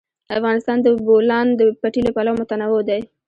[0.37, 1.47] افغانستان د د بولان
[1.81, 3.01] پټي له پلوه متنوع دی.